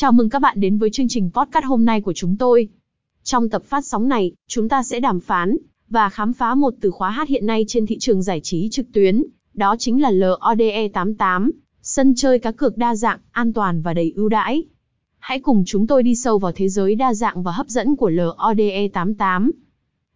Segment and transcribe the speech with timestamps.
[0.00, 2.68] Chào mừng các bạn đến với chương trình podcast hôm nay của chúng tôi.
[3.22, 5.56] Trong tập phát sóng này, chúng ta sẽ đàm phán
[5.88, 8.86] và khám phá một từ khóa hát hiện nay trên thị trường giải trí trực
[8.92, 9.24] tuyến,
[9.54, 11.50] đó chính là LODE88,
[11.82, 14.64] sân chơi cá cược đa dạng, an toàn và đầy ưu đãi.
[15.18, 18.10] Hãy cùng chúng tôi đi sâu vào thế giới đa dạng và hấp dẫn của
[18.10, 19.50] LODE88.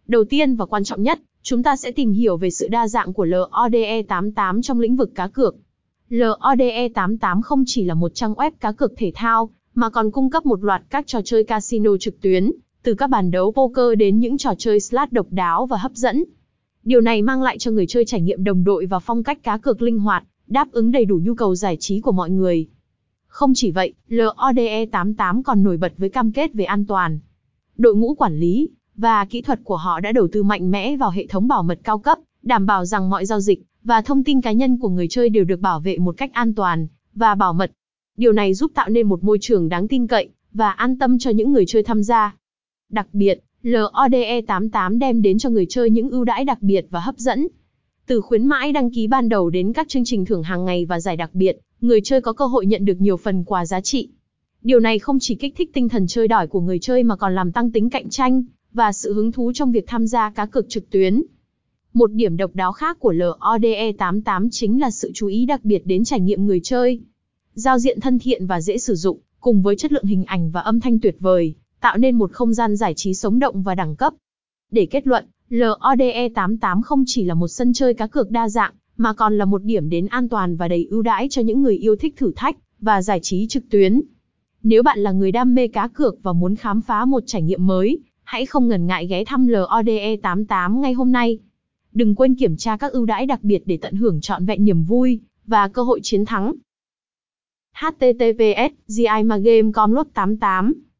[0.07, 3.13] Đầu tiên và quan trọng nhất, chúng ta sẽ tìm hiểu về sự đa dạng
[3.13, 5.55] của LODE88 trong lĩnh vực cá cược.
[6.09, 10.45] LODE88 không chỉ là một trang web cá cược thể thao, mà còn cung cấp
[10.45, 12.51] một loạt các trò chơi casino trực tuyến,
[12.83, 16.23] từ các bàn đấu poker đến những trò chơi slot độc đáo và hấp dẫn.
[16.83, 19.57] Điều này mang lại cho người chơi trải nghiệm đồng đội và phong cách cá
[19.57, 22.67] cược linh hoạt, đáp ứng đầy đủ nhu cầu giải trí của mọi người.
[23.27, 27.19] Không chỉ vậy, LODE88 còn nổi bật với cam kết về an toàn.
[27.77, 31.09] Đội ngũ quản lý và kỹ thuật của họ đã đầu tư mạnh mẽ vào
[31.09, 34.41] hệ thống bảo mật cao cấp, đảm bảo rằng mọi giao dịch và thông tin
[34.41, 37.53] cá nhân của người chơi đều được bảo vệ một cách an toàn và bảo
[37.53, 37.71] mật.
[38.17, 41.31] Điều này giúp tạo nên một môi trường đáng tin cậy và an tâm cho
[41.31, 42.35] những người chơi tham gia.
[42.89, 47.17] Đặc biệt, LODE88 đem đến cho người chơi những ưu đãi đặc biệt và hấp
[47.17, 47.47] dẫn.
[48.07, 50.99] Từ khuyến mãi đăng ký ban đầu đến các chương trình thưởng hàng ngày và
[50.99, 54.09] giải đặc biệt, người chơi có cơ hội nhận được nhiều phần quà giá trị.
[54.61, 57.35] Điều này không chỉ kích thích tinh thần chơi đỏi của người chơi mà còn
[57.35, 58.43] làm tăng tính cạnh tranh
[58.73, 61.23] và sự hứng thú trong việc tham gia cá cược trực tuyến.
[61.93, 66.03] Một điểm độc đáo khác của LODE88 chính là sự chú ý đặc biệt đến
[66.03, 66.99] trải nghiệm người chơi.
[67.57, 70.61] Giao diện thân thiện và dễ sử dụng, cùng với chất lượng hình ảnh và
[70.61, 73.95] âm thanh tuyệt vời, tạo nên một không gian giải trí sống động và đẳng
[73.95, 74.13] cấp.
[74.71, 79.13] Để kết luận, LODE88 không chỉ là một sân chơi cá cược đa dạng, mà
[79.13, 81.95] còn là một điểm đến an toàn và đầy ưu đãi cho những người yêu
[81.95, 84.01] thích thử thách và giải trí trực tuyến.
[84.63, 87.67] Nếu bạn là người đam mê cá cược và muốn khám phá một trải nghiệm
[87.67, 91.39] mới, hãy không ngần ngại ghé thăm LODE88 ngay hôm nay.
[91.93, 94.83] Đừng quên kiểm tra các ưu đãi đặc biệt để tận hưởng trọn vẹn niềm
[94.83, 96.53] vui và cơ hội chiến thắng
[97.75, 100.84] https gimagame.com 88